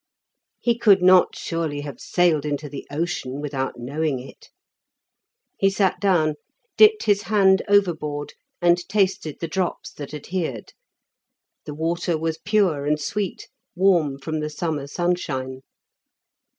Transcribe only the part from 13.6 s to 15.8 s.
warm from the summer sunshine.